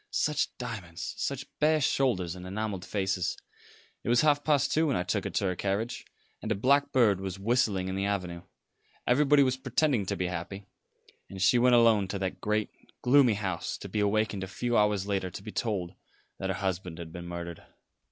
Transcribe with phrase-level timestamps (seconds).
[0.09, 3.37] Such diamonds; such bare shoulders and enamelled faces.
[4.03, 6.05] It was half past two when I took her to her carriage,
[6.41, 8.41] and a blackbird was whistling in the avenue.
[9.05, 10.65] Everybody was pretending to be happy;
[11.29, 12.71] and she went alone to that great,
[13.03, 15.93] gloomy house, to be awakened a few hours later to be told
[16.39, 17.61] that her husband had been murdered."